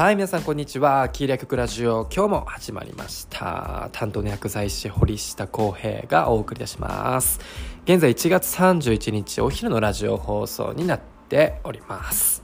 [0.00, 1.10] はい、皆さんこんにちは。
[1.10, 3.90] キーリア曲ラジオ、今日も始まりました。
[3.92, 7.38] 担当の薬剤師、堀下康平がお送りいたします。
[7.84, 12.42] 現在1月31日、お昼のラジオ放送になっております。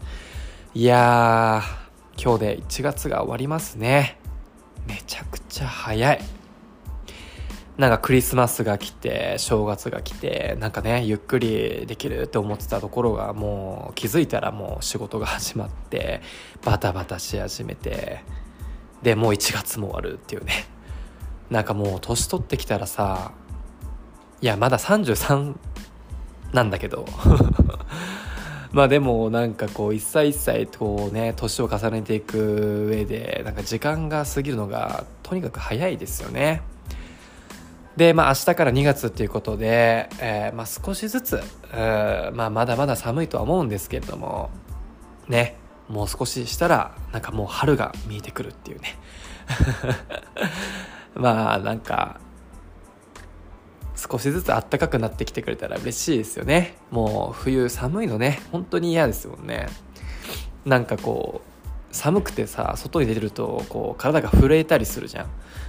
[0.74, 4.18] いやー、今日で1月が終わりますね。
[4.86, 6.36] めちゃくちゃ早い。
[7.79, 16.22] なんかクリスマスが来て正月が来てなんかねゆっくりできるって思ってたところがもう気づいたらもう仕事が始まって
[16.64, 18.25] バタバタし始めて
[19.02, 20.64] でもう1月も終わるっていうね
[21.50, 23.32] なんかもう年取ってきたらさ
[24.40, 25.54] いやまだ33
[26.54, 27.04] なんだけど
[28.72, 36.62] まあでもなんかこう一歳一歳こうね年を重ねていく上でなんか時間が過ぎるのがとにかく早いですよね。
[37.97, 41.41] で、まあ、明日から2月っていうことで、えーまあ、少しずつ、
[42.34, 44.50] まあ、まだまだ寒いとは思うんですけれども
[45.28, 45.56] ね
[45.88, 48.97] もう少ししたらなんかもう春が見えてくるっていうね。
[51.14, 52.20] まあなんか
[53.97, 56.75] 少しずつ暖かくなってきてくれたら嬉しいですよね。
[56.91, 59.69] もう冬寒いのね本当に嫌ですもんね。
[60.64, 65.27] なんかこう寒くてさ外に出るとこう体が震えたりするじゃん。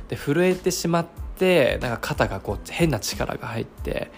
[0.10, 1.06] で震えてしまっ
[1.38, 4.12] てなんか肩がこう変な力が入って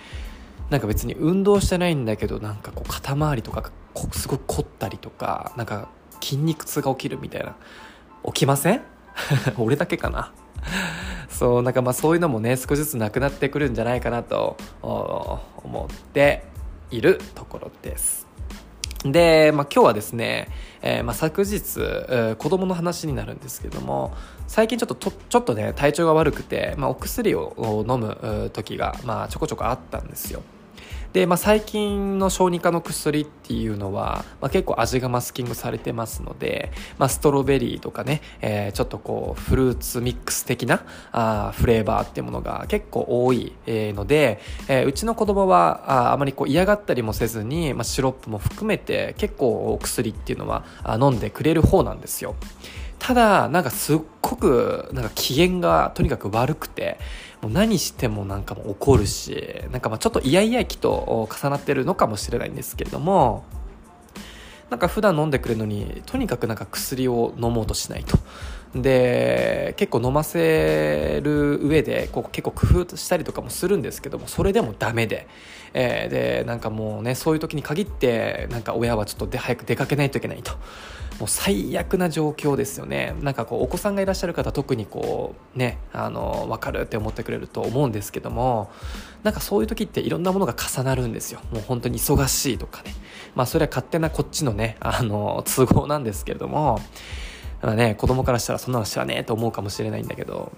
[0.70, 5.90] なんか別に運動してないんだけどなんかこう肩周りとかがこすごく凝ったりとかなんか
[6.22, 7.56] 筋肉痛が起きるみたいな。
[8.26, 8.82] 起きません？
[9.58, 10.34] 俺だけかな？
[11.30, 16.44] そうなんかまあそういうのもね少しずつなくなってくるんじゃないかなと思って
[16.92, 18.28] いるところです。
[19.06, 20.50] で、まあ、今日はですね、
[20.82, 24.14] えーまあ、昨日、えー子供の話になるんですけども
[24.48, 30.42] 最近ちょっととちょっとね体調が悪くて、まあ、お薬を飲むう時が、まあ、ちょこちょこあったんですよ。
[31.14, 50.64] で、まあ、最近の小児科の薬っていうのは、まあ、結構味がマスキングされてますので、まあ、ストロベリーとかね、えーちょっとこうフルーツミックス的なあフレーバーっていうものが結構多い、ので、えーうちの子供はああまりこう嫌がったりもせずに、まあ、シロップも含めて結構お薬っていうのは
[51.00, 52.36] 飲んでくれる方なんですよ。
[53.00, 57.00] ただなんかすっごくなんか機嫌がとにかく悪くて
[57.42, 63.46] もう何してもなんかもう怒るしなんかまあちょっとイヤイヤ期と重なってるのかもしれないんですけれども
[64.70, 68.20] なんか普段飲んでくれるのにとにかくなんか薬を飲もうとしないと。
[68.76, 75.28] で結構飲ませる上でこう結構工夫したりとかもするんですけどもそれでもダメで、
[75.74, 80.54] えーでなんかもうねそういう時に限ってなんか親はちょっとで早く出かけないといけないと。
[81.20, 83.14] もう最悪な状況ですよね。
[83.20, 88.72] なんかこうお子さんがいらっしゃる方特にこうねあの分かるって思ってくれると思うんですけども
[89.24, 91.42] なんかそういう時っていろんなものが重なるんですよ。
[91.52, 92.94] もう本当に忙しいとかね。
[93.36, 96.80] まあそれは勝手なこっちのねあの都合なんですけれども。
[97.62, 100.52] まあね子供からしたらそんなの知らねえと思うかもしれないんだけど。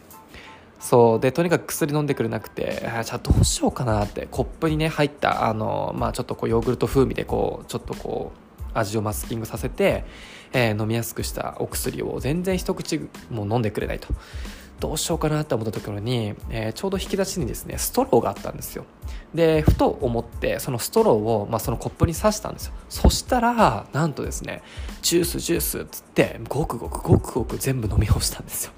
[0.80, 10.06] そうでとにかく薬飲んでくれなくてじゃあどうしようかなってコップにね入ったあの、まあ、ちょっとこうヨーグルト風味でこうちょっとこう味をマスキングさせて、
[10.54, 14.08] えー飲みやすくしたお薬を全然一口も飲んでくれないと。
[14.82, 18.86] どうしようかなって思ったところに、えーちょうど引き出しにですねストローがあったんですよ。
[19.36, 22.74] でふと思ってそのストローを、まあ、そのコップに刺したんですよ。
[22.90, 24.64] そしたらなんとですね
[25.04, 28.72] ジュースジュースっつってごくごくごくごく全部飲み干したんですよ。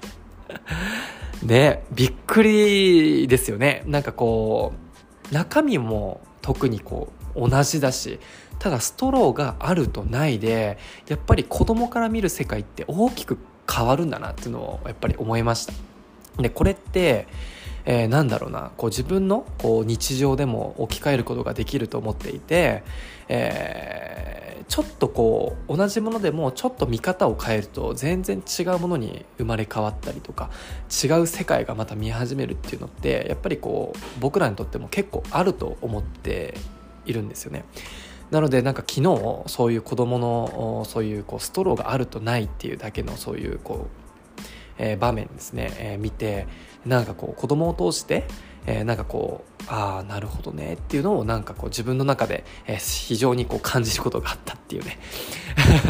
[1.42, 3.82] でびっくりですよね。
[3.86, 4.74] なんかこ
[5.30, 8.20] う中身も特にこう同じだし
[8.58, 10.78] ただストローがあるとないで
[11.08, 13.38] やっぱり子供から見る世界って大きく
[13.70, 15.93] 変わるんだなっていうのをやっぱり思いました。
[16.38, 17.26] でこれって、
[17.84, 22.82] えーなんだろうなこう自分のこう日常でも置き換えることができると思っていて、
[23.28, 30.50] えーちょっとこう同じものでもちょっと見方を変えると全然違うものに生まれ変わったりとか
[30.90, 36.54] 違う世界がまた見始めるっていうのってやっぱりこう僕らにとっても結構あると思って
[37.06, 37.64] いるんですよね。
[38.30, 44.03] なのでなんか昨日そういう子供のそういうこうストローがあるとないっていうだけのそういうこう、
[44.78, 46.46] えー場面ですね、えー見て
[46.84, 48.24] なんかこう子供を通して、
[48.66, 54.98] えーなんかこうああなるほどねっていうのをなんかこう自分の中で、え非常にこう感じることがあったっていうね。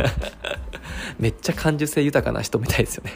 [1.19, 3.12] めっちゃ感受性豊かな人みたいですよね。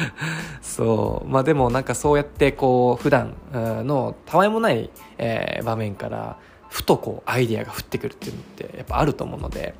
[0.62, 1.28] そう。
[1.28, 6.38] まあでもなんかそうやってこう普段のたわいもない、え場面から
[6.70, 9.74] ふとこうアイディアが降ってくるっていうのってやっぱあると思うので、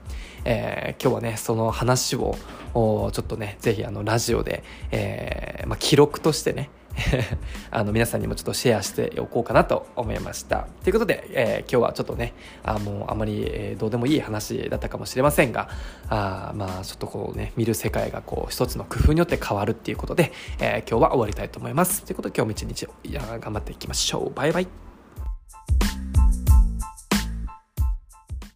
[0.44, 2.36] えー今日はねその話を
[2.74, 6.68] ちょっとねぜひあのラジオで、えーまあ、記録としてね
[7.70, 10.66] あの皆さんにもちょっとシェアしておこうかなと思いました。
[10.82, 12.34] ということで、えー、今日はちょっとね
[12.64, 15.68] あもうあまり、どうでもいい話だったかもしれませんが
[16.08, 22.04] あまあちょっとこうね見る世界がこう一つの工夫によって変わるっていうことで、えー、今日は終わりたいと思います。
[22.04, 24.34] ということで今日も一日頑張っていきましょう。
[24.34, 24.89] バイバイ。